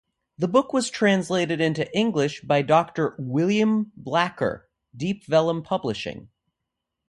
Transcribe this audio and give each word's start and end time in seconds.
The 0.39 0.47
book 0.47 0.73
was 0.73 0.89
translated 0.89 1.61
into 1.61 1.95
English 1.95 2.41
by 2.41 2.63
Doctor 2.63 3.11
Uilleam 3.19 3.91
Blacker 3.95 4.67
("Deep 4.97 5.23
Vellum 5.27 5.61
Publishing)". 5.61 6.29